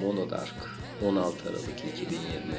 Monodark 0.00 0.54
16 1.04 1.48
Aralık 1.48 1.68
2020 1.68 2.54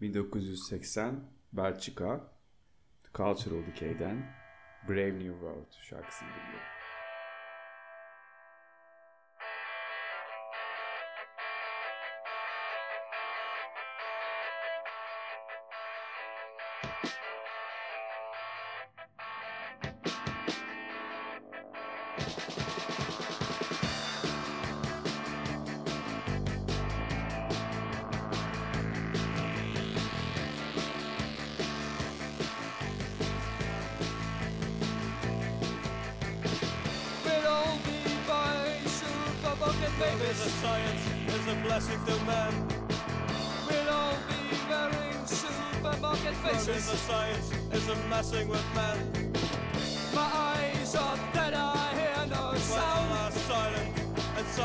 1980 0.00 1.20
Belçika 1.52 2.32
Cultural 3.14 3.66
Decay'den 3.66 4.34
Brave 4.88 5.14
New 5.14 5.32
World 5.32 5.72
şarkısını 5.82 6.28
dinliyorum. 6.28 6.77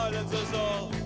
Silence 0.04 0.34
is 0.34 0.54
all. 0.54 1.03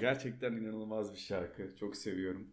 Gerçekten 0.00 0.52
inanılmaz 0.52 1.12
bir 1.12 1.18
şarkı. 1.18 1.76
Çok 1.76 1.96
seviyorum. 1.96 2.48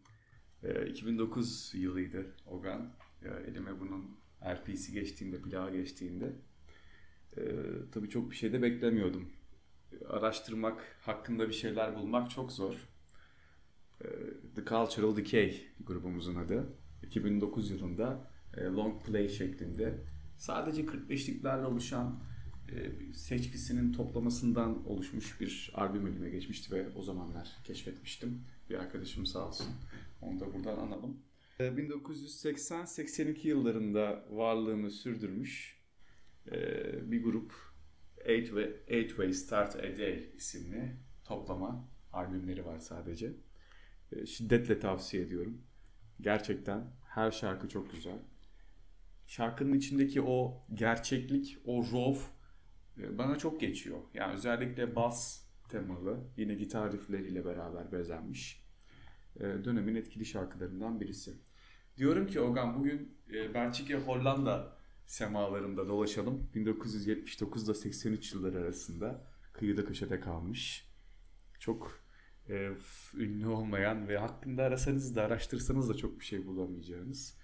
Ee, 0.63 0.88
2009 0.88 1.72
yılıydı 1.75 2.35
Ogan. 2.47 2.91
Ya, 3.25 3.39
elime 3.39 3.79
bunun 3.79 4.17
RP'si 4.45 4.94
geçtiğinde, 4.94 5.41
plağa 5.41 5.69
geçtiğinde. 5.69 6.34
Ee, 7.38 7.41
tabii 7.91 8.09
çok 8.09 8.31
bir 8.31 8.35
şey 8.35 8.53
de 8.53 8.61
beklemiyordum. 8.61 9.29
Araştırmak, 10.09 10.97
hakkında 11.01 11.47
bir 11.47 11.53
şeyler 11.53 11.95
bulmak 11.95 12.31
çok 12.31 12.51
zor. 12.51 12.89
Ee, 14.01 14.07
The 14.55 14.66
Cultural 14.66 15.16
Decay 15.16 15.61
grubumuzun 15.85 16.35
adı. 16.35 16.67
2009 17.03 17.72
yılında 17.72 18.31
e, 18.57 18.63
long 18.63 19.05
play 19.05 19.29
şeklinde 19.29 19.94
sadece 20.38 20.85
45'liklerle 20.85 21.66
oluşan 21.66 22.07
e, 22.07 22.34
seçkisinin 23.14 23.94
toplamasından 23.94 24.88
oluşmuş 24.88 25.42
bir 25.42 25.72
albüm 25.74 26.08
elime 26.08 26.30
geçmişti 26.30 26.76
ve 26.76 26.90
o 26.96 27.02
zamanlar 27.02 27.50
keşfetmiştim. 27.64 28.42
Bir 28.70 28.76
arkadaşım 28.76 29.26
sağ 29.26 29.48
olsun. 29.48 29.68
Onu 30.22 30.40
da 30.40 30.53
buradan 30.53 30.78
analım. 30.78 31.18
E, 31.59 31.64
1980-82 31.64 33.48
yıllarında 33.48 34.26
varlığını 34.30 34.92
sürdürmüş 34.92 35.81
e, 36.52 37.12
bir 37.12 37.24
grup 37.24 37.53
Eight 38.26 38.46
Way, 38.46 38.72
Eight 38.88 39.09
Way 39.09 39.34
Start 39.34 39.76
A 39.76 39.97
Day 39.97 40.30
isimli 40.38 40.96
toplama 41.24 41.88
albümleri 42.14 42.66
var 42.66 42.80
sadece. 42.80 43.34
E, 44.11 44.26
Şiddetle 44.26 44.79
tavsiye 44.79 45.23
ediyorum. 45.23 45.61
Gerçekten 46.22 46.84
her 47.09 47.32
şarkı 47.32 47.70
çok 47.70 47.91
güzel. 47.91 48.20
Şarkının 49.28 49.73
içindeki 49.73 50.22
o 50.22 50.66
gerçeklik, 50.73 51.58
o 51.66 51.84
raw 51.84 52.22
e, 52.22 52.34
bana 52.97 53.38
çok 53.38 53.62
geçiyor. 53.62 53.97
Yani 54.14 54.34
özellikle 54.34 54.96
bas 54.96 55.42
temalı, 55.70 56.20
yine 56.38 56.56
gitar 56.56 56.94
riffleriyle 56.94 57.46
beraber 57.46 57.92
bezenmiş. 57.92 58.66
E, 59.36 59.42
Dönemin 59.42 59.96
etkili 59.96 60.26
şarkılarından 60.26 61.02
birisi. 61.02 61.34
Diyorum 61.97 62.28
ki 62.28 62.40
Ogan 62.42 62.80
bugün 62.80 63.18
e, 63.34 63.53
Belçika 63.53 63.96
Hollanda 63.97 64.78
semalarında 65.06 65.88
dolaşalım. 65.88 66.50
1979 66.56 67.66
ile 67.68 67.74
83 67.74 68.34
yılları 68.34 68.58
arasında 68.58 69.28
kıyıda 69.53 69.86
köşede 69.86 70.20
kalmış. 70.20 70.90
Çok 71.59 72.00
e, 72.50 72.70
ünlü 73.18 73.47
olmayan 73.47 74.08
ve 74.08 74.18
hakkında 74.18 74.64
arasanız 74.64 75.16
da 75.16 75.24
araştırsanız 75.24 75.90
da 75.90 75.94
çok 75.97 76.20
bir 76.20 76.26
şey 76.26 76.46
bulamayacağınız 76.47 77.38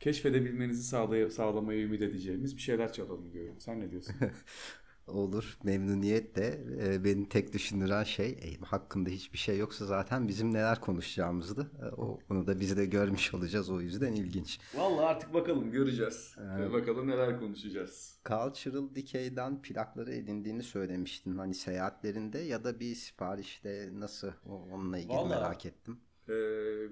keşfedebilmenizi 0.00 0.96
sağlay- 0.96 1.30
sağlamaya 1.30 1.80
ümit 1.82 2.02
edeceğimiz 2.02 2.56
bir 2.56 2.60
şeyler 2.62 2.92
çalalım 2.92 3.32
diyorum. 3.32 3.60
Sen 3.60 3.80
ne 3.80 3.90
diyorsun? 3.90 4.14
Olur 5.06 5.58
memnuniyetle 5.64 6.60
e, 6.84 7.04
beni 7.04 7.28
tek 7.28 7.52
düşündüren 7.52 8.04
şey 8.04 8.28
e, 8.30 8.64
hakkında 8.64 9.10
hiçbir 9.10 9.38
şey 9.38 9.58
yoksa 9.58 9.86
zaten 9.86 10.28
bizim 10.28 10.54
neler 10.54 10.80
konuşacağımızdı. 10.80 11.70
E, 11.82 11.84
o, 12.00 12.18
onu 12.30 12.46
da 12.46 12.60
biz 12.60 12.76
de 12.76 12.86
görmüş 12.86 13.34
olacağız 13.34 13.70
o 13.70 13.80
yüzden 13.80 14.12
ilginç. 14.12 14.58
Vallahi 14.74 15.06
artık 15.06 15.34
bakalım 15.34 15.70
göreceğiz. 15.70 16.36
Ee, 16.60 16.72
bakalım 16.72 17.08
neler 17.08 17.38
konuşacağız. 17.40 18.18
Cultural 18.28 18.94
Decay'den 18.94 19.62
plakları 19.62 20.12
edindiğini 20.14 20.62
söylemiştin. 20.62 21.36
Hani 21.38 21.54
seyahatlerinde 21.54 22.38
ya 22.38 22.64
da 22.64 22.80
bir 22.80 22.94
siparişte 22.94 23.88
nasıl 23.94 24.30
onunla 24.72 24.98
ilgili 24.98 25.12
Vallahi- 25.12 25.28
merak 25.40 25.66
ettim. 25.66 25.98
Ee, 26.28 26.32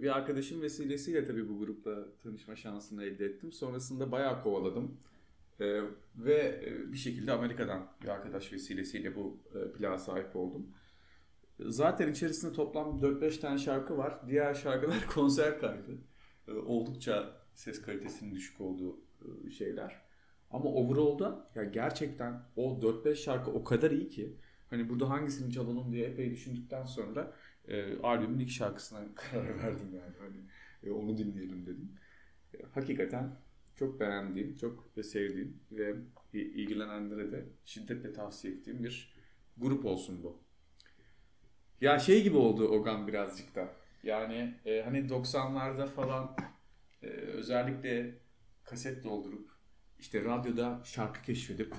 bir 0.02 0.16
arkadaşım 0.16 0.62
vesilesiyle 0.62 1.24
tabii 1.24 1.48
bu 1.48 1.58
grupla 1.58 2.06
tanışma 2.22 2.56
şansını 2.56 3.04
elde 3.04 3.24
ettim. 3.24 3.52
Sonrasında 3.52 4.12
bayağı 4.12 4.42
kovaladım. 4.42 4.96
Ee, 5.60 5.80
ve 6.16 6.62
e, 6.66 6.92
bir 6.92 6.98
şekilde 6.98 7.32
Amerika'dan 7.32 7.92
bir 8.02 8.08
arkadaş 8.08 8.52
vesilesiyle 8.52 9.16
bu 9.16 9.42
e, 9.54 9.72
plağa 9.72 9.98
sahip 9.98 10.36
oldum. 10.36 10.74
Zaten 11.60 12.12
içerisinde 12.12 12.52
toplam 12.52 12.98
4-5 12.98 13.40
tane 13.40 13.58
şarkı 13.58 13.98
var. 13.98 14.20
Diğer 14.28 14.54
şarkılar 14.54 15.06
konser 15.14 15.60
kaydı. 15.60 15.98
Ee, 16.48 16.52
oldukça 16.52 17.36
ses 17.54 17.82
kalitesinin 17.82 18.34
düşük 18.34 18.60
olduğu 18.60 19.00
e, 19.46 19.50
şeyler. 19.50 20.02
Ama 20.50 20.70
overall'da 20.70 21.50
ya 21.54 21.64
gerçekten 21.64 22.42
o 22.56 22.80
4-5 22.80 23.16
şarkı 23.16 23.50
o 23.50 23.64
kadar 23.64 23.90
iyi 23.90 24.08
ki 24.08 24.36
hani 24.70 24.88
burada 24.88 25.10
hangisini 25.10 25.52
çalalım 25.52 25.92
diye 25.92 26.06
epey 26.06 26.30
düşündükten 26.30 26.84
sonra 26.84 27.32
e, 27.68 27.98
albümün 27.98 28.38
ilk 28.38 28.50
şarkısına 28.50 29.00
karar 29.14 29.58
verdim 29.58 29.94
yani. 29.94 30.14
Hani 30.18 30.36
e, 30.82 30.90
onu 30.90 31.18
dinleyelim 31.18 31.66
dedim. 31.66 31.94
E, 32.54 32.58
hakikaten 32.74 33.36
çok 33.80 34.00
beğendiğim, 34.00 34.56
çok 34.56 34.96
ve 34.96 35.02
sevdiğim 35.02 35.60
ve 35.72 35.94
ilgilenenlere 36.32 37.32
de 37.32 37.44
şiddetle 37.64 38.12
tavsiye 38.12 38.54
ettiğim 38.54 38.84
bir 38.84 39.14
grup 39.56 39.84
olsun 39.84 40.22
bu. 40.22 40.38
Ya 41.80 41.98
şey 41.98 42.22
gibi 42.22 42.36
oldu 42.36 42.68
Ogan 42.68 43.08
birazcık 43.08 43.54
da. 43.54 43.68
Yani 44.02 44.54
e, 44.64 44.82
hani 44.82 44.98
90'larda 45.08 45.86
falan 45.86 46.36
e, 47.02 47.06
özellikle 47.06 48.18
kaset 48.64 49.04
doldurup 49.04 49.50
işte 49.98 50.24
radyoda 50.24 50.80
şarkı 50.84 51.22
keşfedip 51.22 51.74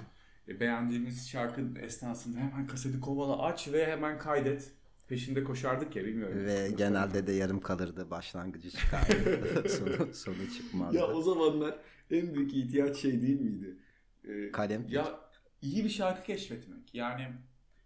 e, 0.47 0.59
beğendiğimiz 0.59 1.29
şarkı 1.29 1.61
esnasında 1.81 2.37
hemen 2.37 2.67
kaseti 2.67 2.99
kovala 2.99 3.41
aç 3.41 3.67
ve 3.67 3.85
hemen 3.85 4.19
kaydet. 4.19 4.71
Peşinde 5.11 5.43
koşardık 5.43 5.95
ya 5.95 6.05
bilmiyorum. 6.05 6.45
Ve 6.45 6.71
genelde 6.77 7.27
de 7.27 7.31
yarım 7.31 7.61
kalırdı 7.61 8.09
başlangıcı 8.11 8.71
çıkardı. 8.71 9.69
sonu, 9.69 10.13
sonu 10.13 10.49
çıkmazdı. 10.57 10.97
Ya 10.97 11.07
o 11.07 11.21
zamanlar 11.21 11.79
en 12.11 12.33
büyük 12.35 12.53
ihtiyaç 12.53 12.97
şey 12.97 13.21
değil 13.21 13.41
miydi? 13.41 13.77
Ee, 14.23 14.51
Kalem. 14.51 14.85
Ya 14.89 15.19
iyi 15.61 15.83
bir 15.83 15.89
şarkı 15.89 16.23
keşfetmek. 16.23 16.95
Yani 16.95 17.27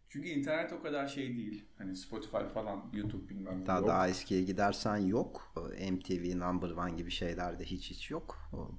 çünkü 0.10 0.30
internet 0.30 0.74
o 0.74 0.82
kadar 0.82 1.08
şey 1.08 1.38
değil. 1.38 1.66
Hani 1.78 1.96
Spotify 1.96 2.38
falan, 2.54 2.92
YouTube 2.94 3.30
bilmem 3.30 3.62
ne 3.62 3.66
Daha, 3.66 3.78
yok. 3.78 3.88
daha 3.88 4.08
eskiye 4.08 4.44
gidersen 4.44 4.98
yok. 4.98 5.54
MTV 5.92 6.40
Number 6.40 6.70
One 6.70 6.92
gibi 6.96 7.12
şeylerde 7.12 7.66
hiç 7.66 7.92
hiç 7.92 8.12
yok. 8.12 8.38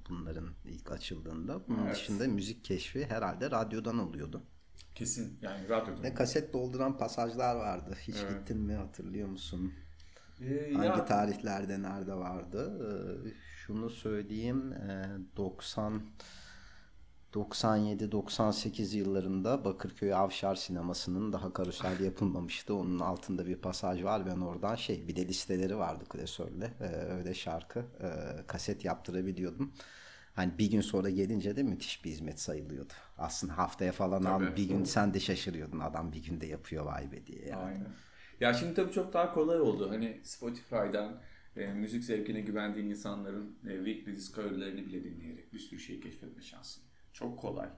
Bunların 0.09 0.49
ilk 0.65 0.91
açıldığında. 0.91 1.67
Bunun 1.67 1.83
Evet. 1.85 1.95
dışında 1.95 2.27
müzik 2.27 2.63
keşfi 2.63 3.05
herhalde 3.05 3.51
radyodan 3.51 3.97
oluyordu. 3.99 4.43
Kesin 4.97 5.39
yani 5.41 5.69
radyoda. 5.69 6.03
Ve 6.03 6.13
kaset 6.13 6.53
dolduran 6.53 6.97
pasajlar 6.97 7.55
vardı. 7.55 7.95
Hiç 8.01 8.15
Evet. 8.23 8.39
gittin 8.39 8.57
mi 8.61 8.73
hatırlıyor 8.73 9.27
musun? 9.27 9.73
Ee, 10.41 10.73
Hangi 10.73 10.87
ya- 10.87 11.05
tarihlerde 11.05 11.81
nerede 11.81 12.13
vardı? 12.13 12.79
Ee, 13.25 13.29
şunu 13.65 13.89
söyleyeyim. 13.89 14.73
e, 14.73 15.05
90 15.37 16.01
97-98 17.33 18.93
yıllarında 18.97 19.65
Bakırköy 19.65 20.13
Avşar 20.13 20.55
sinemasının 20.55 21.33
daha 21.33 21.53
karusel 21.53 21.99
yapılmamıştı. 21.99 22.75
Onun 22.75 22.99
altında 22.99 23.45
bir 23.45 23.55
pasaj 23.55 24.03
var. 24.03 24.25
Ben 24.25 24.37
oradan 24.41 24.75
şey 24.75 25.07
bir 25.07 25.15
de 25.15 25.27
listeleri 25.27 25.77
vardı 25.77 26.03
klasörle. 26.09 26.73
Ee, 26.81 26.85
öyle 26.85 27.33
şarkı 27.33 27.79
e, 27.79 28.09
kaset 28.47 28.85
yaptırabiliyordum. 28.85 29.73
Hani 30.37 30.57
bir 30.57 30.71
gün 30.71 30.81
sonra 30.81 31.09
gelince 31.09 31.55
de 31.55 31.63
müthiş 31.63 32.05
bir 32.05 32.09
hizmet 32.09 32.39
sayılıyordu. 32.39 32.93
Aslında 33.17 33.57
haftaya 33.57 33.91
falan 33.91 34.23
al 34.23 34.39
Tabii. 34.39 34.57
bir 34.57 34.69
gün 34.69 34.83
sen 34.83 35.13
de 35.13 35.19
şaşırıyordun. 35.19 35.79
Adam 35.79 36.11
bir 36.11 36.23
günde 36.23 36.45
yapıyor 36.45 36.85
vay 36.85 37.11
be 37.11 37.27
diye. 37.27 37.45
Yani. 37.45 37.63
Aynen. 37.63 37.87
Ya 38.39 38.53
şimdi 38.53 38.73
tabii 38.73 38.91
çok 38.91 39.13
daha 39.13 39.31
kolay 39.33 39.59
oldu. 39.59 39.89
Hani 39.89 40.21
Spotify'dan 40.23 41.21
e, 41.55 41.67
müzik 41.73 42.03
zevkine 42.03 42.41
güvendiğin 42.41 42.89
insanların 42.89 43.57
e, 43.69 43.75
weekly 43.85 44.15
discovery'lerini 44.15 44.85
bile 44.85 45.03
dinleyerek 45.03 45.53
bir 45.53 45.59
sürü 45.59 45.79
şey 45.79 45.99
keşfetme 45.99 46.41
şansın. 46.41 46.83
Çok 47.13 47.39
kolay. 47.39 47.69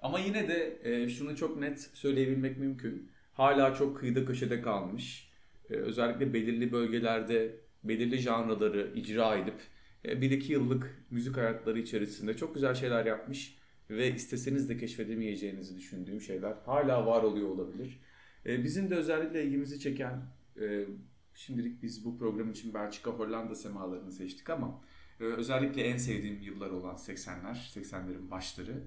Ama 0.00 0.18
yine 0.18 0.48
de 0.48 0.78
e, 0.82 1.08
şunu 1.08 1.36
çok 1.36 1.60
net 1.60 1.80
söyleyebilmek 1.80 2.58
mümkün. 2.58 3.10
Hala 3.32 3.74
çok 3.74 3.98
kıyıda 3.98 4.24
köşede 4.24 4.62
kalmış. 4.62 5.32
E, 5.70 5.74
özellikle 5.74 6.34
belirli 6.34 6.72
bölgelerde 6.72 7.56
belirli 7.84 8.18
janraları 8.18 8.92
icra 8.94 9.36
edip 9.36 9.60
e, 10.06 10.20
bir 10.20 10.30
iki 10.30 10.52
yıllık 10.52 11.04
müzik 11.10 11.36
hayatları 11.36 11.78
içerisinde 11.78 12.36
çok 12.36 12.54
güzel 12.54 12.74
şeyler 12.74 13.06
yapmış 13.06 13.58
ve 13.90 14.14
isteseniz 14.14 14.68
de 14.68 14.76
keşfedemeyeceğinizi 14.76 15.76
düşündüğüm 15.76 16.20
şeyler 16.20 16.54
hala 16.66 17.06
var 17.06 17.22
oluyor 17.22 17.48
olabilir. 17.48 18.00
E, 18.46 18.64
bizim 18.64 18.90
de 18.90 18.94
özellikle 18.94 19.44
ilgimizi 19.44 19.80
çeken 19.80 20.22
e, 20.60 20.86
şimdilik 21.34 21.82
biz 21.82 22.04
bu 22.04 22.18
program 22.18 22.50
için 22.50 22.74
Belçika 22.74 23.10
Hollanda 23.10 23.54
semalarını 23.54 24.12
seçtik 24.12 24.50
ama 24.50 24.80
e, 25.20 25.24
özellikle 25.24 25.82
en 25.82 25.96
sevdiğim 25.96 26.42
yıllar 26.42 26.70
olan 26.70 26.94
80'ler, 26.96 27.54
80'lerin 27.74 28.30
başları. 28.30 28.82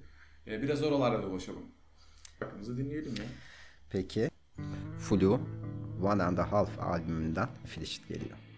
E, 0.48 0.62
biraz 0.62 0.84
oralarda 0.84 1.24
dolaşalım. 1.24 1.66
Şarkımızı 2.40 2.78
dinleyelim 2.78 3.16
ya. 3.16 3.26
Peki. 3.90 4.30
Flu 5.00 5.40
One 6.04 6.24
and 6.24 6.38
a 6.38 6.52
Half 6.52 6.80
albümünden 6.80 7.50
Filisht 7.66 8.08
geliyor. 8.08 8.49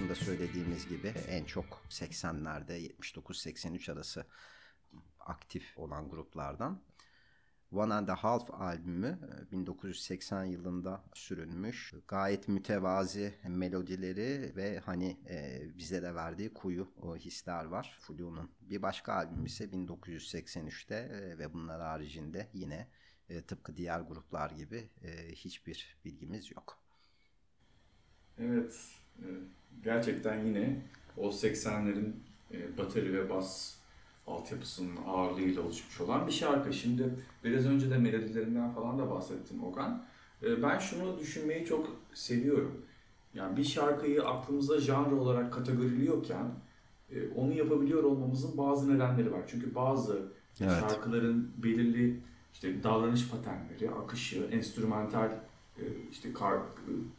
Başında 0.00 0.14
söylediğimiz 0.14 0.88
gibi 0.88 1.14
en 1.28 1.44
çok 1.44 1.82
80'lerde 1.88 2.92
79-83 3.02 3.92
arası 3.92 4.26
aktif 5.20 5.78
olan 5.78 6.10
gruplardan. 6.10 6.80
One 7.72 7.94
and 7.94 8.08
a 8.08 8.14
Half 8.14 8.50
albümü 8.50 9.18
1980 9.52 10.44
yılında 10.44 11.04
sürülmüş. 11.14 11.94
Gayet 12.08 12.48
mütevazi 12.48 13.34
melodileri 13.48 14.56
ve 14.56 14.78
hani 14.78 15.16
e, 15.30 15.62
bize 15.78 16.02
de 16.02 16.14
verdiği 16.14 16.54
kuyu 16.54 16.88
o 17.02 17.16
hisler 17.16 17.64
var 17.64 17.98
Flu'nun. 18.00 18.50
Bir 18.60 18.82
başka 18.82 19.12
albüm 19.12 19.46
ise 19.46 19.64
1983'te 19.64 20.94
e, 20.94 21.38
ve 21.38 21.52
bunlar 21.52 21.80
haricinde 21.80 22.48
yine 22.52 22.88
e, 23.28 23.42
tıpkı 23.42 23.76
diğer 23.76 24.00
gruplar 24.00 24.50
gibi 24.50 24.88
e, 25.02 25.32
hiçbir 25.32 25.96
bilgimiz 26.04 26.50
yok. 26.50 26.78
Evet, 28.38 28.72
e, 28.72 28.99
gerçekten 29.84 30.44
yine 30.46 30.82
o 31.16 31.28
80'lerin 31.28 32.12
e, 32.52 32.78
bateri 32.78 33.12
ve 33.14 33.30
bas 33.30 33.74
altyapısının 34.26 34.96
ağırlığıyla 35.06 35.62
oluşmuş 35.62 36.00
olan 36.00 36.26
bir 36.26 36.32
şarkı. 36.32 36.72
Şimdi 36.72 37.14
biraz 37.44 37.66
önce 37.66 37.90
de 37.90 37.98
melodilerinden 37.98 38.70
falan 38.72 38.98
da 38.98 39.10
bahsettim 39.10 39.64
Okan. 39.64 40.02
E, 40.42 40.62
Ben 40.62 40.78
şunu 40.78 41.18
düşünmeyi 41.18 41.64
çok 41.64 41.96
seviyorum. 42.14 42.82
Yani 43.34 43.56
bir 43.56 43.64
şarkıyı 43.64 44.22
aklımızda 44.24 44.80
janr 44.80 45.12
olarak 45.12 45.52
kategoriliyorken 45.52 46.46
e, 47.10 47.28
onu 47.36 47.52
yapabiliyor 47.52 48.02
olmamızın 48.04 48.58
bazı 48.58 48.94
nedenleri 48.94 49.32
var. 49.32 49.42
Çünkü 49.46 49.74
bazı 49.74 50.22
Evet. 50.60 50.70
şarkıların 50.80 51.50
belirli 51.62 52.20
işte 52.52 52.82
davranış 52.82 53.28
paternleri, 53.30 53.90
akışı, 53.90 54.48
enstrümantal 54.52 55.30
işte 56.10 56.32
kar, 56.32 56.60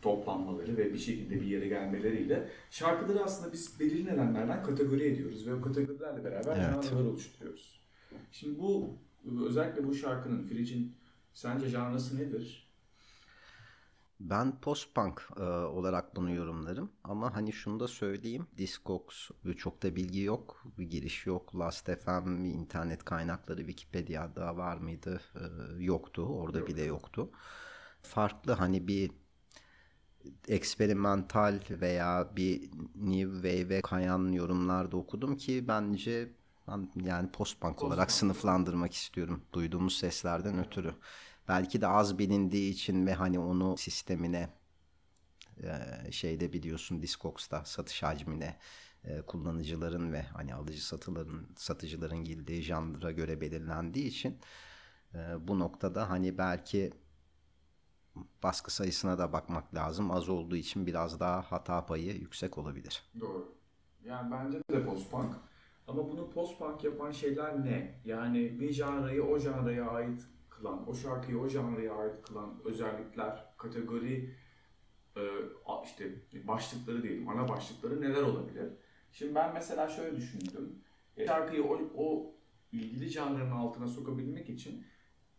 toplanmaları 0.01 0.77
ve 0.77 0.93
bir 0.93 0.97
şekilde 0.97 1.41
bir 1.41 1.45
yere 1.45 1.67
gelmeleriyle 1.67 2.49
şarkıları 2.71 3.23
aslında 3.23 3.53
biz 3.53 3.79
belirli 3.79 4.05
nedenlerden 4.05 4.63
kategori 4.63 5.03
ediyoruz 5.03 5.47
ve 5.47 5.53
o 5.53 5.61
kategorilerle 5.61 6.23
beraber 6.23 6.57
Evet. 6.57 6.83
janrlar 6.83 7.05
oluşturuyoruz. 7.05 7.81
Şimdi 8.31 8.59
bu 8.59 8.97
özellikle 9.47 9.87
bu 9.87 9.93
şarkının, 9.95 10.43
Fridge'in 10.43 10.95
sence 11.33 11.67
janrası 11.67 12.17
nedir? 12.17 12.71
Ben 14.19 14.61
post-punk 14.61 15.21
e, 15.37 15.43
olarak 15.43 16.15
bunu 16.15 16.31
yorumlarım 16.31 16.91
ama 17.03 17.35
hani 17.35 17.53
şunu 17.53 17.79
da 17.79 17.87
söyleyeyim 17.87 18.47
Discogs 18.57 19.29
e, 19.45 19.53
çok 19.53 19.83
da 19.83 19.95
bilgi 19.95 20.21
yok 20.21 20.63
bir 20.77 20.83
giriş 20.85 21.25
yok 21.25 21.55
Last 21.59 21.89
FM 21.91 22.45
internet 22.45 23.05
kaynakları 23.05 23.57
Wikipedia'da 23.57 24.57
var 24.57 24.77
mıydı 24.77 25.21
E, 25.35 25.43
yoktu 25.83 26.21
orada 26.23 26.67
bile 26.67 26.83
yoktu 26.83 27.29
farklı 28.03 28.51
hani 28.51 28.87
bir 28.87 29.11
eksperimental 30.47 31.59
veya 31.69 32.29
bir 32.35 32.71
new 32.95 33.33
wave'e 33.33 33.81
kayan 33.81 34.31
yorumlar 34.31 34.91
da 34.91 34.97
okudum 34.97 35.37
ki 35.37 35.67
bence 35.67 36.29
ben 36.67 36.91
yani 37.05 37.31
post-punk 37.31 37.83
olarak 37.83 38.11
sınıflandırmak 38.11 38.93
istiyorum 38.93 39.41
duyduğumuz 39.53 39.97
seslerden 39.97 40.59
ötürü. 40.59 40.95
Belki 41.47 41.81
de 41.81 41.87
az 41.87 42.19
bilindiği 42.19 42.71
için 42.71 43.07
ve 43.07 43.13
hani 43.13 43.39
onu 43.39 43.77
sistemine 43.77 44.49
e, 45.63 46.11
şeyde 46.11 46.53
biliyorsun 46.53 47.01
Discogs'ta 47.01 47.65
satış 47.65 48.03
hacmine 48.03 48.57
e, 49.03 49.21
kullanıcıların 49.21 50.13
ve 50.13 50.21
hani 50.21 50.53
alıcı 50.53 50.85
satıların 50.85 51.47
satıcıların 51.57 52.23
girdiği 52.23 52.61
janra 52.61 53.11
göre 53.11 53.41
belirlendiği 53.41 54.05
için 54.05 54.39
e, 55.13 55.47
bu 55.47 55.59
noktada 55.59 56.09
hani 56.09 56.37
belki 56.37 56.93
baskı 58.43 58.73
sayısına 58.73 59.17
da 59.17 59.33
bakmak 59.33 59.75
lazım. 59.75 60.11
Az 60.11 60.29
olduğu 60.29 60.55
için 60.55 60.85
biraz 60.85 61.19
daha 61.19 61.41
hata 61.41 61.85
payı 61.85 62.15
yüksek 62.15 62.57
olabilir. 62.57 63.03
Doğru. 63.19 63.55
Yani 64.03 64.31
bence 64.31 64.57
de 64.71 64.85
post-punk. 64.85 65.35
Ama 65.87 66.09
bunu 66.11 66.29
post-punk 66.29 66.83
yapan 66.83 67.11
şeyler 67.11 67.65
ne? 67.65 68.01
Yani 68.05 68.59
bir 68.59 68.73
janrayı 68.73 69.23
o 69.23 69.39
janraya 69.39 69.89
ait 69.89 70.21
kılan, 70.49 70.89
o 70.89 70.93
şarkıyı 70.95 71.39
o 71.39 71.47
janraya 71.47 71.95
ait 71.95 72.21
kılan 72.21 72.59
özellikler, 72.65 73.45
kategori, 73.57 74.35
e, 75.17 75.21
işte 75.83 76.15
başlıkları 76.47 77.03
diyelim, 77.03 77.29
ana 77.29 77.49
başlıkları 77.49 78.01
neler 78.01 78.21
olabilir? 78.21 78.73
Şimdi 79.11 79.35
ben 79.35 79.53
mesela 79.53 79.87
şöyle 79.87 80.17
düşündüm. 80.17 80.83
E, 81.17 81.25
Şarkıyı 81.25 81.63
o, 81.63 81.79
o 81.95 82.35
ilgili 82.71 83.09
janrının 83.09 83.51
altına 83.51 83.87
sokabilmek 83.87 84.49
için 84.49 84.85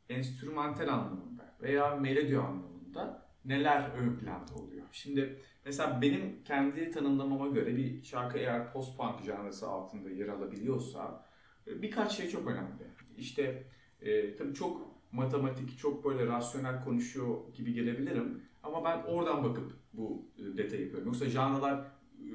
enstrümantal 0.09 0.89
anlamında 0.89 1.32
veya 1.63 1.97
melodi 1.97 2.39
anlamında 2.39 3.27
neler 3.45 3.91
ön 3.99 4.17
planda 4.19 4.55
oluyor? 4.55 4.87
Şimdi 4.93 5.39
mesela 5.65 6.03
benim 6.03 6.45
kendi 6.45 6.91
tanımlamama 6.91 7.49
göre 7.49 7.77
bir 7.77 8.03
şarkı 8.03 8.39
eğer 8.39 8.73
post-punk 8.73 9.23
janrası 9.25 9.69
altında 9.69 10.11
yer 10.11 10.29
alabiliyorsa 10.29 11.27
e, 11.67 11.83
birkaç 11.83 12.13
şey 12.17 12.29
çok 12.29 12.47
önemli. 12.47 12.83
İşte 13.17 13.65
e, 14.01 14.37
tabii 14.37 14.55
çok 14.55 14.93
matematik, 15.13 15.79
çok 15.79 16.05
böyle 16.05 16.27
rasyonel 16.27 16.85
konuşuyor 16.85 17.37
gibi 17.55 17.73
gelebilirim. 17.73 18.43
Ama 18.63 18.85
ben 18.85 19.03
oradan 19.03 19.45
bakıp 19.45 19.73
bu 19.93 20.29
e, 20.39 20.57
detayı 20.57 20.83
yapıyorum. 20.83 21.07
Yoksa 21.07 21.27
janrlar 21.27 21.85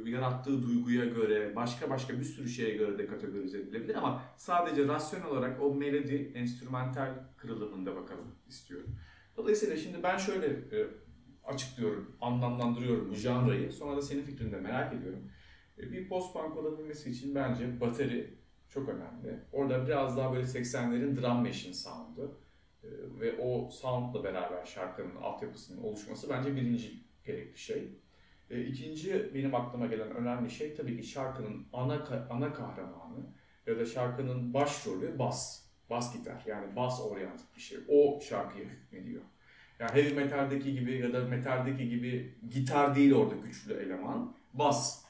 e, 0.06 0.10
yarattığı 0.10 0.64
duyguya 0.64 1.06
göre, 1.06 1.56
başka 1.56 1.90
başka 1.90 2.20
bir 2.20 2.24
sürü 2.24 2.50
şeye 2.50 2.78
göre 2.78 2.98
de 2.98 3.08
kategorize 3.08 3.60
edilebilir 3.60 3.96
ama 3.96 4.22
sadece 4.38 4.88
rasyonel 4.88 5.28
olarak 5.28 5.62
o 5.62 5.76
melodi, 5.76 6.32
enstrümantal 6.36 7.10
kırılımında 7.38 7.96
bakalım 7.96 8.36
istiyorum. 8.48 8.90
Dolayısıyla 9.38 9.78
şimdi 9.78 10.04
ben 10.04 10.18
şöyle 10.18 10.48
e, 10.48 10.88
açıklıyorum, 11.46 12.18
anlamlandırıyorum 12.22 13.10
bu 13.10 13.16
janrayı. 13.16 13.72
Sonra 13.72 13.98
da 13.98 14.02
senin 14.02 14.22
fikrini 14.22 14.52
de 14.52 14.60
merak 14.60 14.94
ediyorum. 14.94 15.32
E, 15.78 15.92
bir 15.92 16.10
post-punk 16.10 16.58
olabilmesi 16.58 17.10
için 17.10 17.36
bence 17.36 17.82
bateri 17.82 18.38
çok 18.70 18.90
önemli. 18.90 19.40
Orada 19.52 19.88
biraz 19.88 20.18
daha 20.18 20.34
böyle 20.34 20.46
80'lerin 20.46 21.22
drum 21.22 21.38
machine 21.38 21.74
sound'u 21.74 22.42
e, 22.84 22.88
ve 23.20 23.40
o 23.42 23.70
sound'la 23.70 24.24
beraber 24.24 24.66
şarkının 24.66 25.16
altyapısının 25.16 25.84
oluşması 25.84 26.30
bence 26.30 26.56
birinci 26.56 27.04
gerekli 27.26 27.58
şey. 27.58 28.00
E, 28.50 28.64
ikinci 28.64 29.32
benim 29.34 29.56
aklıma 29.56 29.86
gelen 29.86 30.12
önemli 30.12 30.50
şey 30.50 30.76
tabii 30.76 30.98
ki 30.98 31.08
şarkının 31.08 31.68
ana 31.74 32.28
ana 32.30 32.54
kahramanı 32.54 33.34
ya 33.68 33.80
da 33.80 33.86
şarkının 33.86 34.54
başrolü 34.54 35.20
bas. 35.20 35.67
Bas 35.90 36.18
gitar 36.18 36.44
yani 36.48 36.76
bas 36.76 37.02
oryantik 37.02 37.56
bir 37.56 37.62
şey. 37.62 37.78
O 37.88 38.20
şarkıya 38.22 38.66
hükmediyor. 38.66 39.22
Yani 39.80 39.92
heavy 39.92 40.14
metaldeki 40.14 40.74
gibi 40.74 40.98
ya 40.98 41.14
da 41.14 41.26
metaldeki 41.26 41.90
gibi 41.90 42.36
gitar 42.50 42.96
değil 42.96 43.14
orada 43.14 43.36
güçlü 43.36 43.74
eleman. 43.74 44.36
Bas. 44.54 45.08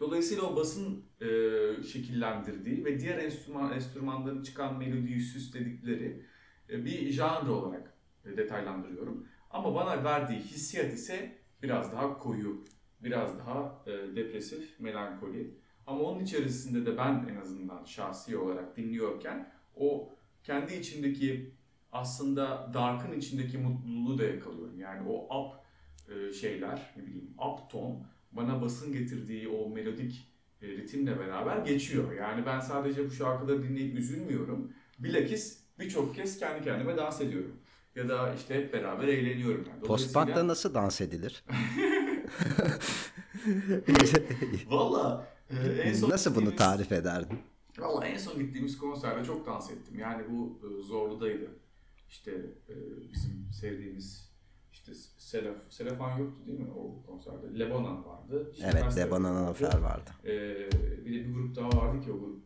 Dolayısıyla 0.00 0.42
o 0.42 0.56
basın 0.56 1.04
e, 1.20 1.26
şekillendirdiği 1.82 2.84
ve 2.84 3.00
diğer 3.00 3.18
enstrüman 3.18 3.72
enstrümanların 3.72 4.42
çıkan 4.42 4.78
melodiyi 4.78 5.20
süsledikleri 5.20 6.22
e, 6.70 6.84
bir 6.84 7.10
janr 7.10 7.48
olarak 7.48 7.94
e, 8.24 8.36
detaylandırıyorum. 8.36 9.26
Ama 9.50 9.74
bana 9.74 10.04
verdiği 10.04 10.38
hissiyat 10.38 10.92
ise 10.92 11.38
biraz 11.62 11.92
daha 11.92 12.18
koyu, 12.18 12.64
biraz 13.00 13.38
daha 13.38 13.82
e, 13.86 14.16
depresif, 14.16 14.80
melankoli. 14.80 15.54
Ama 15.86 16.00
onun 16.00 16.24
içerisinde 16.24 16.86
de 16.86 16.98
ben 16.98 17.26
en 17.30 17.36
azından 17.36 17.84
şahsi 17.84 18.36
olarak 18.36 18.76
dinliyorken 18.76 19.52
o 19.76 20.17
kendi 20.44 20.74
içindeki 20.74 21.54
aslında 21.92 22.70
Dark'ın 22.74 23.18
içindeki 23.18 23.58
mutluluğu 23.58 24.18
da 24.18 24.24
yakalıyorum. 24.24 24.80
Yani 24.80 25.08
o 25.08 25.40
up 25.40 25.54
e, 26.08 26.32
şeyler, 26.32 26.94
ne 26.96 27.06
bileyim 27.06 27.34
up 27.38 27.70
ton 27.70 28.06
bana 28.32 28.62
basın 28.62 28.92
getirdiği 28.92 29.48
o 29.48 29.70
melodik 29.70 30.28
e, 30.62 30.66
ritimle 30.66 31.18
beraber 31.18 31.58
geçiyor. 31.58 32.12
Yani 32.12 32.46
ben 32.46 32.60
sadece 32.60 33.06
bu 33.06 33.10
şarkıları 33.10 33.62
dinleyip 33.62 33.98
üzülmüyorum. 33.98 34.72
Bilakis 34.98 35.58
birçok 35.78 36.14
kez 36.14 36.38
kendi 36.38 36.64
kendime 36.64 36.96
dans 36.96 37.20
ediyorum. 37.20 37.56
Ya 37.94 38.08
da 38.08 38.34
işte 38.34 38.54
hep 38.54 38.72
beraber 38.72 39.08
eğleniyorum. 39.08 39.64
Yani. 39.68 39.80
Post-punk'ta 39.82 40.46
nasıl 40.46 40.74
dans 40.74 41.00
edilir? 41.00 41.44
Valla 44.66 45.28
e, 45.50 45.54
en 45.82 45.94
son 45.94 46.10
nasıl 46.10 46.34
bunu 46.34 46.56
tarif 46.56 46.92
ederdin? 46.92 47.38
Valla 47.78 48.06
en 48.06 48.16
son 48.18 48.38
gittiğimiz 48.38 48.78
konserde 48.78 49.24
çok 49.24 49.46
dans 49.46 49.70
ettim. 49.70 49.98
Yani 49.98 50.22
bu 50.30 50.60
e, 50.66 50.82
Zorlu'daydı. 50.82 51.50
İşte 52.08 52.30
e, 52.68 52.74
bizim 53.12 53.48
sevdiğimiz 53.52 54.28
işte 54.72 54.92
Selef, 55.18 55.56
Selefan 55.70 56.18
yoktu 56.18 56.46
değil 56.46 56.60
mi 56.60 56.70
o 56.70 57.06
konserde? 57.06 57.58
Lebanon 57.58 58.04
vardı. 58.04 58.50
İşte 58.52 58.70
Evet, 58.72 58.96
Lebanon 58.96 59.34
vardı. 59.34 59.38
Anafer 59.38 59.78
vardı. 59.78 60.10
E, 60.24 60.28
bir 61.06 61.14
de 61.14 61.28
bir 61.28 61.34
grup 61.34 61.56
daha 61.56 61.68
vardı 61.68 62.04
ki 62.04 62.12
o 62.12 62.18
grup. 62.18 62.38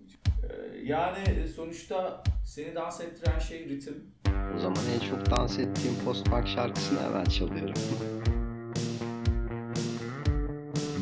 Yani 0.84 1.48
sonuçta 1.48 2.22
seni 2.44 2.74
dans 2.74 3.00
ettiren 3.00 3.38
şey 3.38 3.68
ritim. 3.68 4.04
O 4.56 4.58
zaman 4.58 4.78
en 4.94 5.10
çok 5.10 5.30
dans 5.30 5.58
ettiğim 5.58 5.94
post-punk 6.04 6.48
şarkısını 6.48 7.00
hemen 7.00 7.24
çalıyorum. 7.24 7.74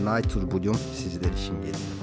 Night 0.04 0.32
Turbulum 0.32 0.74
sizler 0.74 1.32
için 1.32 1.54
geliyor. 1.54 1.99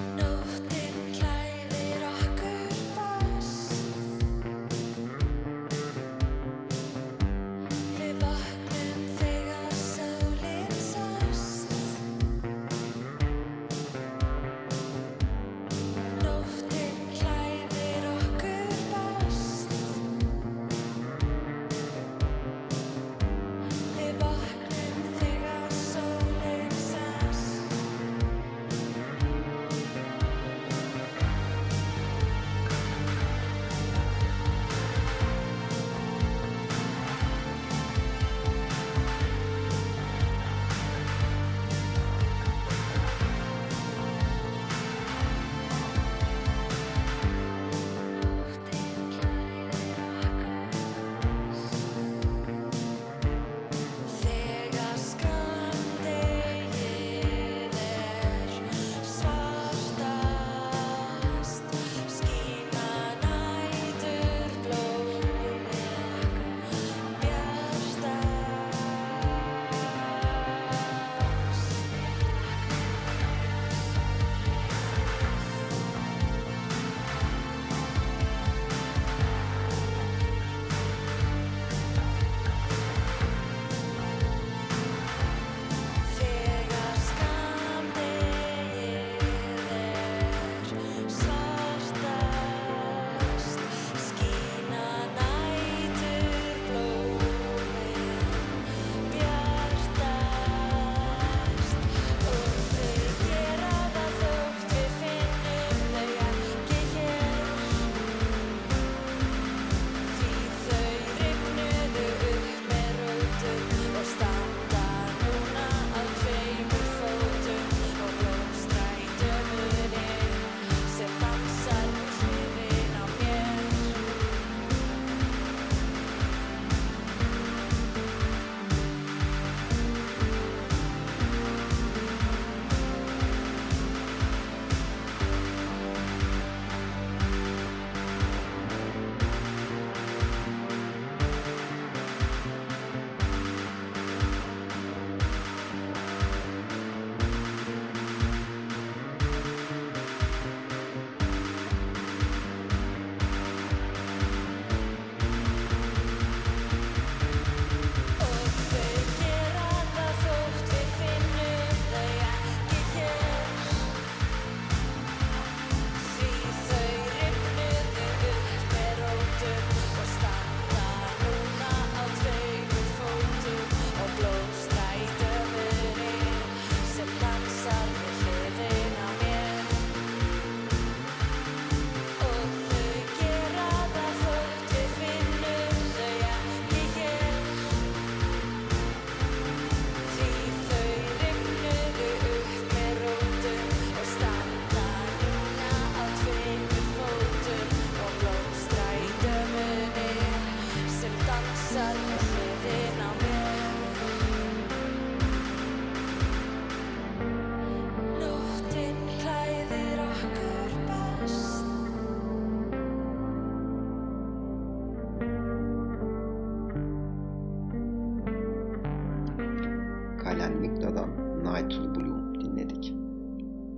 Metallica'dan 221.57 221.67
Night 221.67 221.71
to 221.71 221.95
Blue 221.95 222.41
dinledik. 222.41 222.93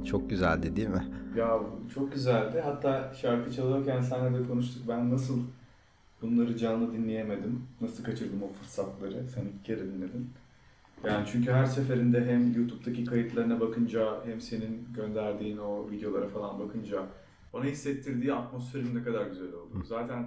Çok 0.08 0.30
güzeldi 0.30 0.76
değil 0.76 0.88
mi? 0.88 1.08
Ya 1.38 1.60
çok 1.94 2.14
güzeldi. 2.14 2.62
Hatta 2.64 3.14
şarkı 3.22 3.52
çalıyorken 3.52 4.02
seninle 4.02 4.40
de 4.40 4.48
konuştuk. 4.48 4.84
Ben 4.88 5.12
nasıl 5.12 5.40
bunları 6.22 6.58
canlı 6.58 6.94
dinleyemedim. 6.94 7.64
Nasıl 7.82 8.04
kaçırdım 8.04 8.44
o 8.44 8.48
fırsatları. 8.48 9.28
Sen 9.36 9.42
ilk 9.42 9.66
kere 9.66 9.80
dinledin. 9.80 10.30
Yani 11.06 11.28
çünkü 11.32 11.52
her 11.52 11.66
seferinde 11.66 12.26
hem 12.26 12.54
YouTube'daki 12.54 13.06
kayıtlarına 13.06 13.60
bakınca 13.60 14.26
hem 14.26 14.42
senin 14.42 14.88
gönderdiğin 14.96 15.58
o 15.58 15.92
videolara 15.92 16.28
falan 16.28 16.60
bakınca 16.60 17.04
bana 17.54 17.66
hissettirdiği 17.66 18.34
atmosferin 18.34 18.96
ne 18.96 19.04
kadar 19.04 19.28
güzel 19.28 19.54
olduğunu. 19.54 19.86
Zaten 19.86 20.26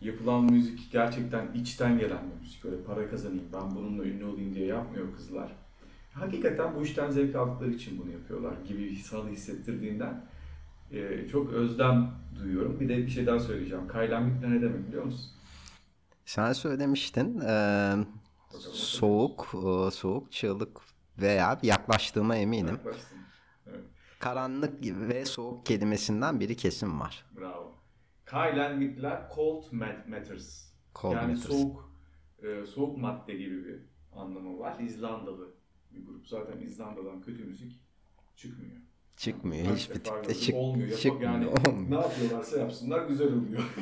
yapılan 0.00 0.44
müzik 0.44 0.92
gerçekten 0.92 1.46
içten 1.54 1.98
gelen 1.98 2.18
bir 2.30 2.40
müzik. 2.40 2.64
Öyle 2.64 2.76
para 2.86 3.10
kazanayım, 3.10 3.44
ben 3.52 3.76
bununla 3.76 4.04
ünlü 4.04 4.24
olayım 4.24 4.54
diye 4.54 4.66
yapmıyor 4.66 5.06
kızlar. 5.16 5.63
Hakikaten 6.14 6.74
bu 6.74 6.82
işten 6.82 7.10
zevk 7.10 7.36
aldıkları 7.36 7.70
için 7.70 7.98
bunu 7.98 8.10
yapıyorlar 8.12 8.56
gibi 8.68 8.96
sana 8.96 9.28
hissettirdiğinden 9.28 10.26
e, 10.90 11.28
çok 11.28 11.52
özlem 11.52 12.10
duyuyorum. 12.36 12.80
Bir 12.80 12.88
de 12.88 12.96
bir 12.96 13.08
şey 13.08 13.26
daha 13.26 13.38
söyleyeceğim. 13.38 13.88
Kaylanlık 13.88 14.44
ne 14.44 14.62
demek 14.62 14.88
biliyor 14.88 15.04
musun? 15.04 15.30
Sen 16.24 16.52
söylemiştin. 16.52 17.40
eee, 17.40 17.96
soğuk, 18.72 19.50
eee, 19.54 19.90
soğuk, 19.90 20.32
çığlık 20.32 20.80
veya 21.18 21.58
yaklaştığıma 21.62 22.36
eminim. 22.36 22.80
Evet, 22.86 23.06
Karanlık 24.18 24.82
ve 24.82 25.24
soğuk 25.24 25.66
kelimesinden 25.66 26.40
biri 26.40 26.56
kesin 26.56 27.00
var. 27.00 27.26
bravo. 27.36 27.74
Kaylan 28.24 28.78
Mikler 28.78 29.22
Cold 29.34 29.64
Mat- 29.72 30.08
Matters. 30.08 30.64
Cold 30.94 31.12
yani 31.14 31.26
Matters. 31.26 31.46
soğuk 31.46 31.90
e, 32.42 32.66
soğuk 32.66 32.98
madde 32.98 33.34
gibi 33.34 33.64
bir 33.64 33.80
anlamı 34.12 34.58
var. 34.58 34.78
İzlandalı 34.80 35.53
bir 35.96 36.06
grup. 36.06 36.28
Zaten 36.28 36.60
İzlanda'dan 36.60 37.22
kötü 37.22 37.44
müzik 37.44 37.80
çıkmıyor. 38.36 38.76
Çıkmıyor. 39.16 39.66
Kaç 39.66 39.78
Hiçbir 39.78 39.94
tipte 39.94 40.34
çık, 40.34 40.54
olmuyor. 40.54 40.88
Yapam- 40.88 41.02
çıkmıyor. 41.02 41.32
Yani 41.32 41.46
olmuyor. 41.46 41.90
ne 41.90 41.94
yapıyorlarsa 41.94 42.58
yapsınlar 42.58 43.08
güzel 43.08 43.28
oluyor. 43.32 43.62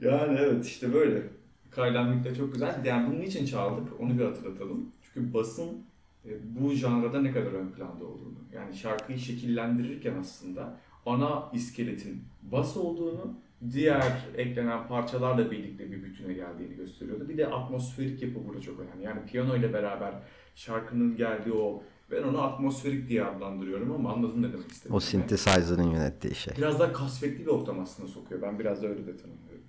yani 0.00 0.38
evet 0.38 0.66
işte 0.66 0.92
böyle. 0.94 1.22
Kaylan 1.70 2.24
de 2.24 2.34
çok 2.34 2.52
güzel. 2.52 2.84
Yani 2.84 3.12
bunun 3.12 3.22
için 3.22 3.46
çaldık 3.46 4.00
onu 4.00 4.18
bir 4.18 4.24
hatırlatalım. 4.24 4.92
Çünkü 5.02 5.34
basın 5.34 5.84
e, 6.24 6.30
bu 6.60 6.70
janrada 6.70 7.22
ne 7.22 7.32
kadar 7.32 7.52
ön 7.52 7.72
planda 7.72 8.04
olduğunu. 8.04 8.38
Yani 8.54 8.76
şarkıyı 8.76 9.18
şekillendirirken 9.18 10.14
aslında 10.20 10.80
ana 11.06 11.50
iskeletin 11.52 12.24
bas 12.42 12.76
olduğunu, 12.76 13.34
diğer 13.70 14.12
eklenen 14.36 14.88
parçalarla 14.88 15.50
birlikte 15.50 15.92
bir 15.92 16.02
bütüne 16.02 16.32
geldiğini 16.32 16.76
gösteriyordu. 16.76 17.28
Bir 17.28 17.38
de 17.38 17.46
atmosferik 17.46 18.22
yapı 18.22 18.48
burada 18.48 18.60
çok 18.60 18.80
önemli. 18.80 19.04
Yani 19.04 19.26
piyano 19.26 19.56
ile 19.56 19.72
beraber 19.72 20.14
şarkının 20.54 21.16
geldiği 21.16 21.52
o 21.52 21.82
ben 22.10 22.22
onu 22.22 22.42
atmosferik 22.42 23.08
diye 23.08 23.24
adlandırıyorum 23.24 23.92
ama 23.92 24.12
anladın 24.12 24.42
ne 24.42 24.52
demek 24.52 24.70
istediğimi. 24.72 24.96
O 24.96 25.00
synthesizer'ın 25.00 25.90
yönettiği 25.90 26.34
şey. 26.34 26.54
Biraz 26.56 26.80
daha 26.80 26.92
kasvetli 26.92 27.40
bir 27.40 27.50
ortam 27.50 27.80
aslında 27.80 28.08
sokuyor. 28.08 28.42
Ben 28.42 28.58
biraz 28.58 28.82
da 28.82 28.86
öyle 28.86 29.06
de 29.06 29.16
tanımlıyorum. 29.16 29.64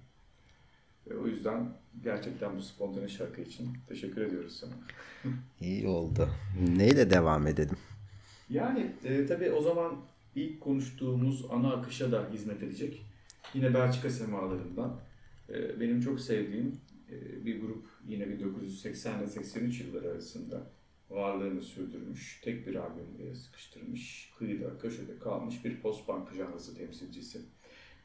E, 1.12 1.14
o 1.14 1.28
yüzden 1.28 1.74
gerçekten 2.04 2.58
bu 2.58 2.62
spontane 2.62 3.08
şarkı 3.08 3.42
için 3.42 3.70
teşekkür 3.88 4.22
ediyoruz 4.22 4.60
sana. 4.60 4.74
İyi 5.62 5.88
oldu. 5.88 6.30
Neyle 6.78 7.10
devam 7.10 7.48
edelim? 7.48 7.78
Yani 8.50 8.92
e, 9.04 9.26
tabii 9.26 9.52
o 9.52 9.62
zaman 9.62 9.96
ilk 10.36 10.62
konuştuğumuz 10.62 11.46
ana 11.52 11.74
akışa 11.74 12.12
da 12.12 12.30
hizmet 12.34 12.64
edecek. 12.64 13.06
Yine 13.54 13.74
Belçika 13.74 14.10
semalarından. 14.10 15.02
e, 15.50 15.80
benim 15.80 16.02
çok 16.02 16.20
sevdiğim 16.20 16.82
e, 17.12 17.46
bir 17.46 17.62
grup 17.62 17.88
yine 18.08 18.30
1980 18.30 19.20
ile 19.20 19.28
83 19.28 19.82
yılları 19.82 20.12
arasında 20.12 20.72
varlığını 21.10 21.62
sürdürmüş. 21.62 22.42
Tek 22.44 22.68
bir 22.68 22.76
albümle 22.76 23.36
sıkıştırmış. 23.36 24.34
Kıyıda, 24.38 24.78
köşede 24.78 25.20
kalmış 25.20 25.66
bir 25.66 25.82
post-punk 25.82 26.34
janrısı 26.38 26.78
temsilcisi. 26.78 27.42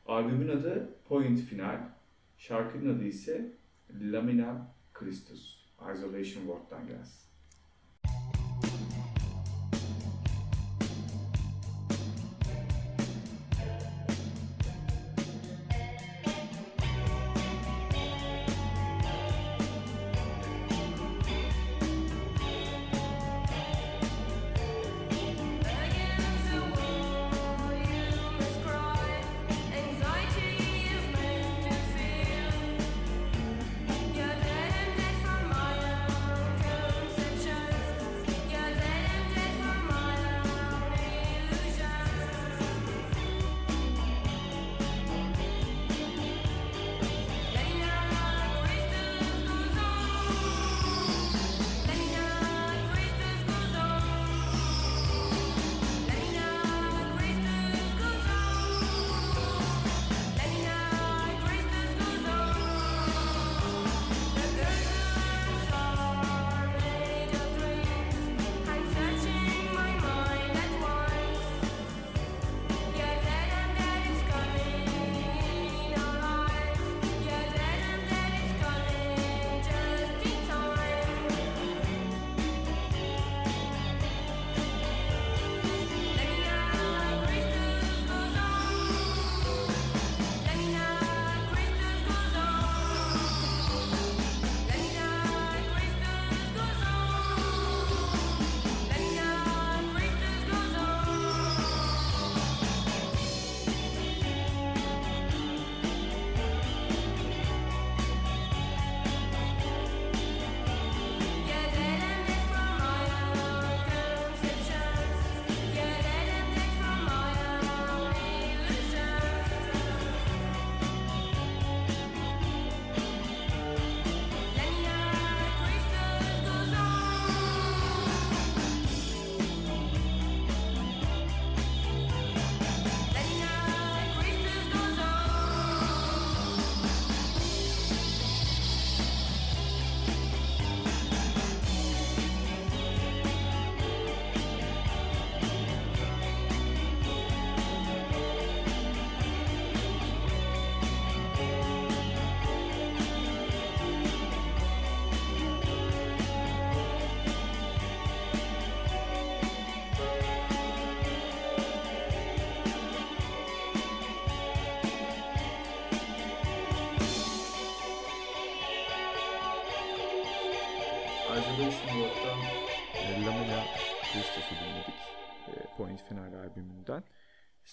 Albümün 0.06 0.48
adı 0.48 0.94
Point 1.08 1.40
Final. 1.40 1.88
Şarkının 2.38 2.96
adı 2.96 3.04
ise 3.04 3.52
Lamina 4.00 4.74
Christus. 4.94 5.58
Isolation 5.94 6.42
Ward'dan 6.42 6.86
gelsin. 6.86 7.27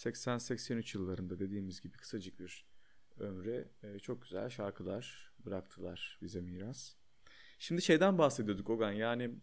80-83 0.06 0.98
yıllarında 0.98 1.40
dediğimiz 1.40 1.82
gibi 1.82 1.98
kısacık 1.98 2.40
bir 2.40 2.66
ömre 3.20 3.68
e, 3.84 4.00
çok 4.00 4.22
güzel 4.22 4.50
şarkılar 4.50 5.34
bıraktılar 5.46 6.20
bize 6.22 6.42
miras. 6.42 6.96
Şimdi 7.60 7.82
şeyden 7.82 8.18
bahsediyorduk 8.18 8.70
Ogan 8.70 8.92
yani 8.92 9.36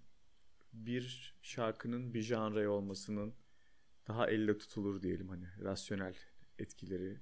bir 0.72 1.34
şarkının 1.42 2.14
bir 2.14 2.22
janre 2.22 2.68
olmasının 2.68 3.34
daha 4.08 4.30
elle 4.30 4.58
tutulur 4.58 5.02
diyelim 5.02 5.28
hani 5.28 5.46
rasyonel 5.60 6.14
etkileri 6.58 7.20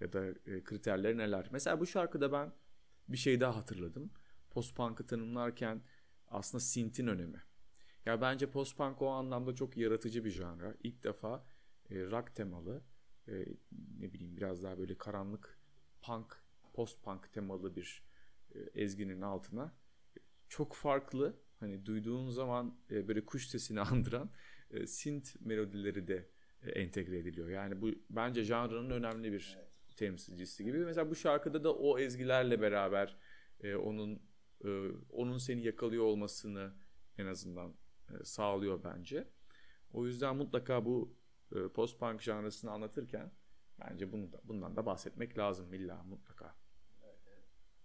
ya 0.00 0.12
da 0.12 0.26
e, 0.26 0.64
kriterleri 0.64 1.18
neler. 1.18 1.48
Mesela 1.52 1.80
bu 1.80 1.86
şarkıda 1.86 2.32
ben 2.32 2.52
bir 3.08 3.16
şey 3.16 3.40
daha 3.40 3.56
hatırladım. 3.56 4.10
Post-punk'ı 4.50 5.06
tanımlarken 5.06 5.82
aslında 6.28 6.60
synth'in 6.60 7.06
önemi. 7.06 7.42
Ya 8.06 8.20
bence 8.20 8.50
post-punk 8.50 9.02
o 9.02 9.08
anlamda 9.08 9.54
çok 9.54 9.76
yaratıcı 9.76 10.24
bir 10.24 10.30
janra. 10.30 10.74
İlk 10.82 11.04
defa 11.04 11.44
rock 11.90 12.34
temalı 12.34 12.82
e, 13.28 13.46
ne 13.98 14.12
bileyim 14.12 14.36
biraz 14.36 14.62
daha 14.62 14.78
böyle 14.78 14.98
karanlık 14.98 15.58
punk, 16.02 16.42
post-punk 16.72 17.32
temalı 17.32 17.76
bir 17.76 18.02
e, 18.54 18.58
ezginin 18.74 19.20
altına 19.20 19.74
çok 20.48 20.74
farklı 20.74 21.36
hani 21.60 21.86
duyduğun 21.86 22.30
zaman 22.30 22.78
e, 22.90 23.08
böyle 23.08 23.24
kuş 23.24 23.46
sesini 23.46 23.80
andıran 23.90 24.30
e, 24.70 24.86
synth 24.86 25.36
melodileri 25.40 26.08
de 26.08 26.28
e, 26.62 26.70
entegre 26.70 27.18
ediliyor. 27.18 27.48
Yani 27.48 27.80
bu 27.80 27.90
bence 28.10 28.44
janrının 28.44 28.90
önemli 28.90 29.32
bir 29.32 29.58
temsilcisi 29.96 30.64
gibi. 30.64 30.78
Mesela 30.78 31.10
bu 31.10 31.14
şarkıda 31.14 31.64
da 31.64 31.74
o 31.74 31.98
ezgilerle 31.98 32.60
beraber 32.60 33.16
e, 33.60 33.74
onun 33.74 34.22
e, 34.64 34.68
onun 35.10 35.38
seni 35.38 35.62
yakalıyor 35.62 36.04
olmasını 36.04 36.72
en 37.18 37.26
azından 37.26 37.74
e, 38.10 38.24
sağlıyor 38.24 38.84
bence. 38.84 39.28
O 39.92 40.06
yüzden 40.06 40.36
mutlaka 40.36 40.84
bu 40.84 41.15
e, 41.52 41.68
post-punk 41.68 42.22
janrasını 42.22 42.70
anlatırken 42.70 43.30
bence 43.80 44.12
bunu 44.12 44.32
da, 44.32 44.40
bundan 44.44 44.76
da 44.76 44.86
bahsetmek 44.86 45.38
lazım 45.38 45.74
illa 45.74 46.02
mutlaka. 46.02 46.54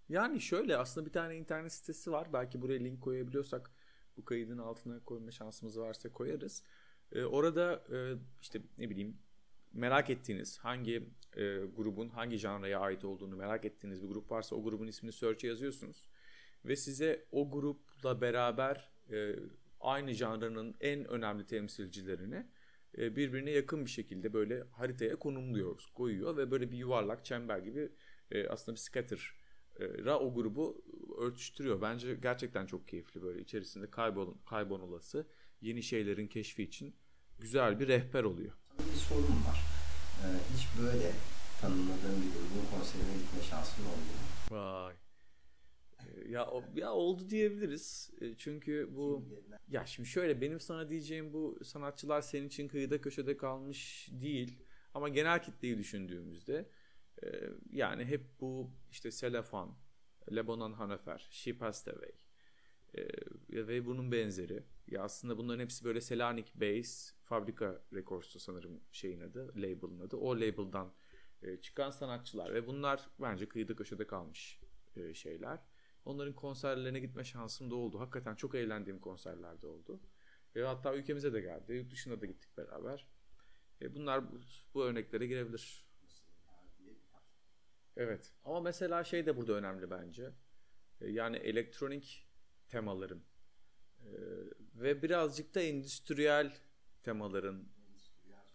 Yani 0.09 0.41
şöyle 0.41 0.77
aslında 0.77 1.05
bir 1.05 1.11
tane 1.11 1.37
internet 1.37 1.73
sitesi 1.73 2.11
var. 2.11 2.33
Belki 2.33 2.61
buraya 2.61 2.79
link 2.79 3.01
koyabiliyorsak 3.01 3.71
bu 4.17 4.25
kaydın 4.25 4.57
altına 4.57 5.03
koyma 5.03 5.31
şansımız 5.31 5.79
varsa 5.79 6.11
koyarız. 6.11 6.63
Ee, 7.11 7.23
orada 7.23 7.83
e, 7.91 8.15
işte 8.41 8.61
ne 8.77 8.89
bileyim 8.89 9.17
merak 9.73 10.09
ettiğiniz 10.09 10.57
hangi 10.57 11.09
e, 11.33 11.57
grubun 11.57 12.09
hangi 12.09 12.37
janraya 12.37 12.79
ait 12.79 13.05
olduğunu 13.05 13.35
merak 13.35 13.65
ettiğiniz 13.65 14.03
bir 14.03 14.07
grup 14.07 14.31
varsa 14.31 14.55
o 14.55 14.63
grubun 14.63 14.87
ismini 14.87 15.11
search'e 15.11 15.47
yazıyorsunuz. 15.47 16.07
Ve 16.65 16.75
size 16.75 17.25
o 17.31 17.51
grupla 17.51 18.21
beraber 18.21 18.91
e, 19.11 19.35
aynı 19.79 20.13
janrının 20.13 20.75
en 20.79 21.05
önemli 21.05 21.45
temsilcilerini 21.45 22.47
birbirine 22.97 23.51
yakın 23.51 23.85
bir 23.85 23.89
şekilde 23.89 24.33
böyle 24.33 24.63
haritaya 24.71 25.15
konumluyor, 25.15 25.81
koyuyor 25.93 26.37
ve 26.37 26.51
böyle 26.51 26.71
bir 26.71 26.77
yuvarlak 26.77 27.25
çember 27.25 27.59
gibi 27.59 27.91
e, 28.31 28.47
aslında 28.47 28.75
bir 28.75 28.81
scatter 28.81 29.35
e, 29.79 29.85
ra 29.85 30.19
o 30.19 30.33
grubu 30.33 30.85
örtüştürüyor. 31.17 31.81
Bence 31.81 32.15
gerçekten 32.15 32.65
çok 32.65 32.87
keyifli 32.87 33.21
böyle 33.21 33.41
içerisinde 33.41 33.89
kaybol 33.89 34.37
kaybolması 34.49 35.27
yeni 35.61 35.83
şeylerin 35.83 36.27
keşfi 36.27 36.63
için 36.63 36.95
güzel 37.39 37.79
bir 37.79 37.87
rehber 37.87 38.23
oluyor. 38.23 38.51
Bir 38.79 38.99
sorun 38.99 39.23
var. 39.23 39.61
Ee, 40.23 40.27
hiç 40.55 40.67
böyle 40.81 41.11
tanımladığım 41.61 42.21
bir 42.21 42.31
grubun 42.31 42.77
konserine 42.77 43.13
gitme 43.13 43.41
şansın 43.49 43.83
oldu 43.83 43.91
mu? 43.91 44.57
Vay. 44.57 45.00
Ya 46.29 46.47
ya 46.75 46.91
oldu 46.93 47.29
diyebiliriz. 47.29 48.11
E, 48.21 48.35
Çünkü 48.37 48.89
bu 48.95 49.25
ya 49.69 49.85
şimdi 49.85 50.09
şöyle 50.09 50.41
benim 50.41 50.59
sana 50.59 50.89
diyeceğim 50.89 51.33
bu 51.33 51.59
sanatçılar 51.63 52.21
senin 52.21 52.47
için 52.47 52.67
kıyıda 52.67 53.01
köşede 53.01 53.37
kalmış 53.37 54.09
değil. 54.11 54.59
Ama 54.93 55.09
genel 55.09 55.43
kitleyi 55.43 55.77
düşündüğümüzde 55.77 56.69
e, 57.23 57.27
yani 57.71 58.05
hep 58.05 58.21
bu 58.41 58.71
işte 58.91 59.11
Selefan, 59.11 59.77
Lebanon 60.35 60.73
Hanafer, 60.73 61.27
She 61.31 61.57
Passed 61.57 61.93
Away 61.93 62.11
e, 62.93 63.67
ve 63.67 63.85
bunun 63.85 64.11
benzeri. 64.11 64.63
Ya 64.87 65.03
aslında 65.03 65.37
bunların 65.37 65.59
hepsi 65.63 65.85
böyle 65.85 66.01
Selanik 66.01 66.55
Base 66.55 67.13
Fabrika 67.23 67.81
Records'tu 67.93 68.39
sanırım 68.39 68.81
şeyin 68.91 69.19
adı, 69.19 69.47
label'ın 69.55 69.99
adı. 69.99 70.17
O 70.17 70.35
label'dan 70.35 70.93
çıkan 71.61 71.89
sanatçılar 71.89 72.53
ve 72.53 72.67
bunlar 72.67 73.09
bence 73.21 73.49
kıyıda 73.49 73.75
köşede 73.75 74.07
kalmış 74.07 74.59
şeyler. 75.13 75.59
Onların 76.05 76.35
konserlerine 76.35 76.99
gitme 76.99 77.23
şansım 77.23 77.71
da 77.71 77.75
oldu. 77.75 77.99
Hakikaten 77.99 78.35
çok 78.35 78.55
eğlendiğim 78.55 78.99
konserlerde 78.99 79.67
oldu. 79.67 79.99
E, 80.55 80.61
hatta 80.61 80.95
ülkemize 80.95 81.33
de 81.33 81.41
geldi. 81.41 81.73
Yurt 81.73 81.91
dışına 81.91 82.21
da 82.21 82.25
gittik 82.25 82.57
beraber. 82.57 83.07
E, 83.81 83.95
bunlar 83.95 84.31
bu, 84.31 84.39
bu 84.73 84.83
örneklere 84.83 85.27
girebilir. 85.27 85.85
Evet. 87.97 88.33
Ama 88.45 88.61
mesela 88.61 89.03
şey 89.03 89.25
de 89.25 89.37
burada 89.37 89.53
önemli 89.53 89.91
bence. 89.91 90.31
E, 91.01 91.11
yani 91.11 91.37
elektronik 91.37 92.27
temaların 92.67 93.23
e, 93.99 94.09
ve 94.75 95.01
birazcık 95.01 95.55
da 95.55 95.61
endüstriyel 95.61 96.53
temaların 97.03 97.69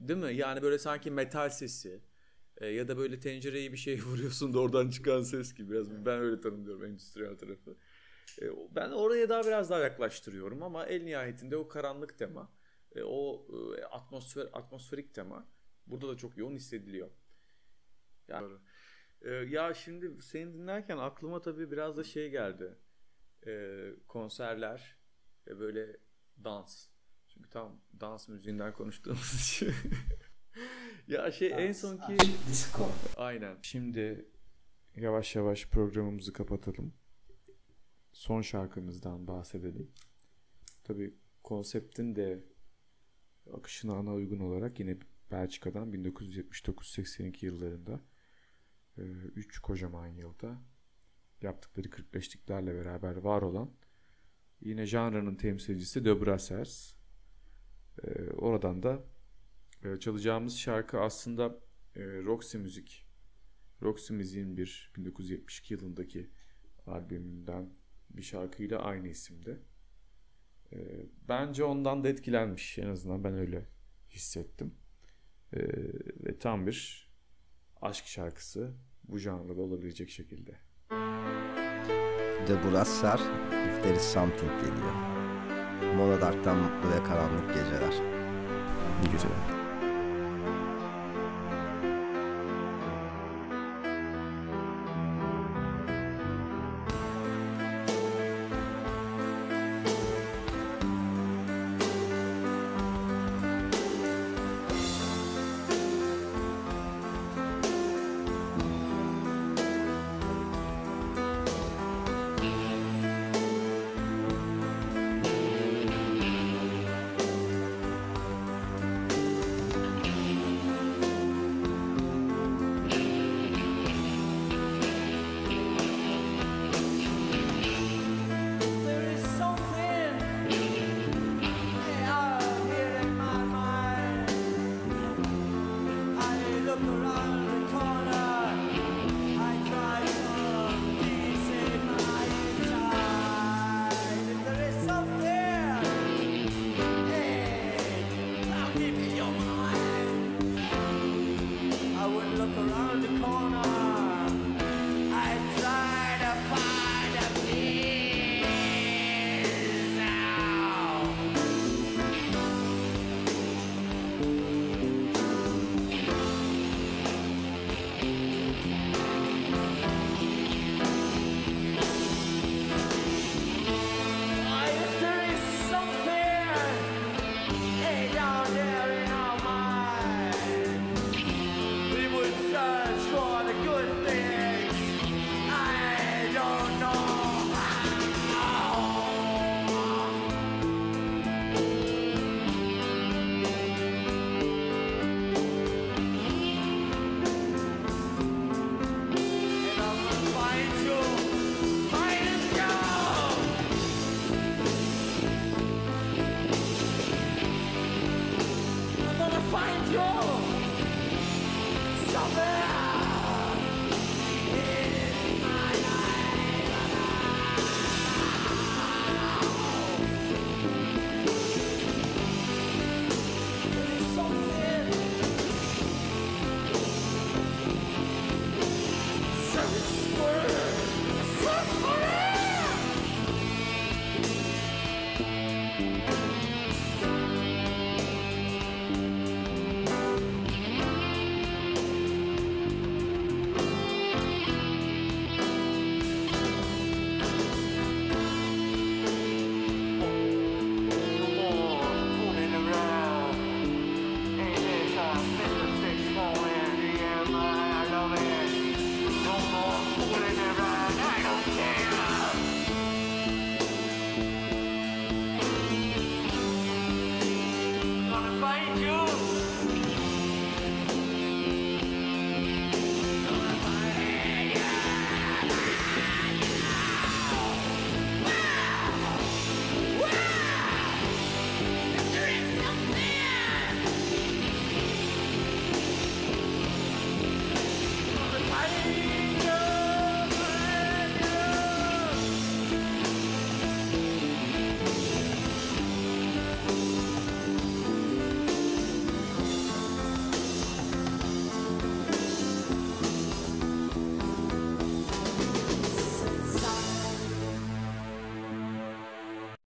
değil 0.00 0.20
mi? 0.20 0.35
Yani 0.35 0.62
böyle 0.62 0.78
sanki 0.78 1.11
metal 1.11 1.50
sesi 1.50 2.00
e, 2.56 2.66
ya 2.66 2.88
da 2.88 2.96
böyle 2.96 3.20
tencereyi 3.20 3.72
bir 3.72 3.76
şey 3.76 4.00
vuruyorsun 4.02 4.54
da 4.54 4.58
oradan 4.60 4.90
çıkan 4.90 5.22
ses 5.22 5.54
gibi 5.54 5.70
biraz 5.70 5.90
ben 5.90 6.18
öyle 6.18 6.40
tanımlıyorum 6.40 6.84
endüstriyel 6.84 7.38
tarafı. 7.38 7.76
E, 8.42 8.44
ben 8.74 8.90
oraya 8.90 9.28
daha 9.28 9.44
biraz 9.44 9.70
daha 9.70 9.80
yaklaştırıyorum 9.80 10.62
ama 10.62 10.86
el 10.86 11.02
nihayetinde 11.02 11.56
o 11.56 11.68
karanlık 11.68 12.18
tema, 12.18 12.52
e, 12.94 13.02
o 13.02 13.46
e, 13.78 13.84
atmosfer 13.84 14.48
atmosferik 14.52 15.14
tema 15.14 15.48
burada 15.86 16.08
da 16.08 16.16
çok 16.16 16.36
yoğun 16.36 16.54
hissediliyor. 16.54 17.10
Yani, 18.28 18.58
e, 19.22 19.30
ya 19.30 19.74
şimdi 19.74 20.22
seni 20.22 20.54
dinlerken 20.54 20.98
aklıma 20.98 21.40
tabii 21.40 21.70
biraz 21.70 21.96
da 21.96 22.04
şey 22.04 22.30
geldi. 22.30 22.78
E, 23.46 23.80
konserler 24.08 24.96
ve 25.46 25.58
böyle 25.58 25.96
dans. 26.44 26.88
Çünkü 27.28 27.50
tam 27.50 27.80
dans 28.00 28.28
müziğinden 28.28 28.72
konuştuğumuz 28.72 29.34
için. 29.40 29.74
ya 31.08 31.32
şey 31.32 31.52
en 31.56 31.72
son 31.72 31.96
ki 31.96 32.16
Disco. 32.48 32.88
Aynen. 33.16 33.56
Şimdi 33.62 34.28
yavaş 34.96 35.36
yavaş 35.36 35.66
programımızı 35.66 36.32
kapatalım. 36.32 36.92
Son 38.12 38.42
şarkımızdan 38.42 39.26
bahsedelim. 39.26 39.90
Tabii 40.84 41.14
konseptin 41.42 42.16
de 42.16 42.44
akışına 43.54 43.94
ana 43.94 44.14
uygun 44.14 44.38
olarak 44.38 44.80
yine 44.80 44.96
Belçika'dan 45.30 45.92
1979-82 45.92 47.46
yıllarında 47.46 48.00
3 48.96 49.58
kocaman 49.58 50.06
yılda 50.06 50.62
yaptıkları 51.42 51.88
45'liklerle 51.88 52.74
beraber 52.74 53.16
var 53.16 53.42
olan 53.42 53.70
yine 54.60 54.86
janrının 54.86 55.34
temsilcisi 55.34 56.04
De 56.04 56.26
Brassers. 56.26 56.94
Ee, 58.04 58.30
oradan 58.30 58.82
da 58.82 58.92
e, 58.94 59.15
çalacağımız 60.00 60.58
şarkı 60.58 61.00
aslında 61.00 61.60
e, 61.96 62.00
Roxy 62.00 62.58
Müzik. 62.58 63.06
Roxy 63.82 64.12
Müziğin 64.12 64.56
bir 64.56 64.92
1972 64.96 65.74
yılındaki 65.74 66.30
albümünden 66.86 67.70
bir 68.10 68.22
şarkıyla 68.22 68.78
aynı 68.78 69.08
isimde. 69.08 69.58
E, 70.72 71.06
bence 71.28 71.64
ondan 71.64 72.04
da 72.04 72.08
etkilenmiş. 72.08 72.78
En 72.78 72.86
azından 72.86 73.24
ben 73.24 73.34
öyle 73.34 73.66
hissettim. 74.10 74.74
E, 75.52 75.58
ve 76.24 76.38
tam 76.38 76.66
bir 76.66 77.10
aşk 77.82 78.06
şarkısı 78.06 78.74
bu 79.04 79.18
janrda 79.18 79.60
olabilecek 79.60 80.10
şekilde. 80.10 80.56
The 82.46 82.54
Brassar, 82.64 83.18
If 83.68 83.82
There 83.82 83.96
Is 83.96 84.02
Something 84.02 84.52
geliyor. 84.60 85.16
Monodark'tan 85.96 86.58
Mutlu 86.58 86.90
ve 86.90 87.04
Karanlık 87.04 87.48
Geceler. 87.48 87.92
İyi 89.02 89.12
geceler. 89.12 89.65